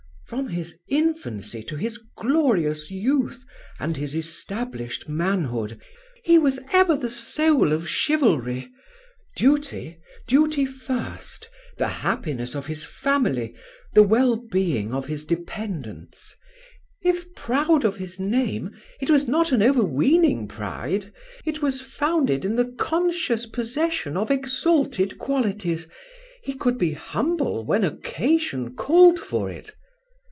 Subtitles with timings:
[0.31, 3.43] "From his infancy to his glorious youth
[3.81, 5.81] and his established manhood.""
[6.23, 8.71] He was ever the soul of chivalry.""
[9.35, 11.49] Duty: duty first.
[11.77, 13.53] The happiness of his family.
[13.93, 16.37] The well being of his dependants.""
[17.01, 18.71] If proud of his name
[19.01, 21.11] it was not an overweening pride;
[21.43, 25.87] it was founded in the conscious possession of exalted qualities.
[26.41, 29.73] He could be humble when occasion called for it."